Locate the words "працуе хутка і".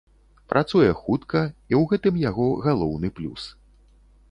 0.53-1.73